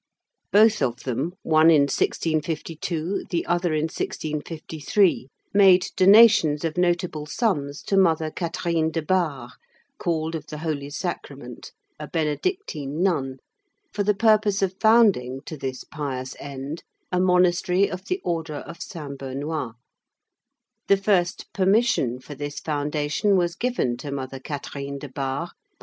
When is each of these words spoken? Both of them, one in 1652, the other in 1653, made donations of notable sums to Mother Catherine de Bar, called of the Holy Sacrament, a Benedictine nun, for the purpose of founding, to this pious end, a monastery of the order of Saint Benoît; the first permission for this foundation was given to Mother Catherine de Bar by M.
Both 0.51 0.81
of 0.81 1.01
them, 1.03 1.35
one 1.43 1.69
in 1.69 1.83
1652, 1.83 3.25
the 3.29 3.45
other 3.45 3.71
in 3.75 3.83
1653, 3.83 5.27
made 5.53 5.85
donations 5.95 6.65
of 6.65 6.75
notable 6.75 7.27
sums 7.27 7.83
to 7.83 7.97
Mother 7.97 8.31
Catherine 8.31 8.89
de 8.89 9.03
Bar, 9.03 9.51
called 9.99 10.33
of 10.33 10.47
the 10.47 10.57
Holy 10.57 10.89
Sacrament, 10.89 11.71
a 11.99 12.07
Benedictine 12.07 13.03
nun, 13.03 13.37
for 13.93 14.01
the 14.01 14.15
purpose 14.15 14.63
of 14.63 14.73
founding, 14.79 15.41
to 15.45 15.55
this 15.55 15.83
pious 15.83 16.35
end, 16.39 16.81
a 17.11 17.19
monastery 17.19 17.87
of 17.87 18.05
the 18.05 18.19
order 18.23 18.55
of 18.55 18.81
Saint 18.81 19.19
Benoît; 19.19 19.75
the 20.87 20.97
first 20.97 21.45
permission 21.53 22.19
for 22.19 22.33
this 22.33 22.59
foundation 22.59 23.37
was 23.37 23.53
given 23.53 23.97
to 23.97 24.11
Mother 24.11 24.39
Catherine 24.39 24.97
de 24.97 25.09
Bar 25.09 25.45
by 25.45 25.49
M. 25.49 25.49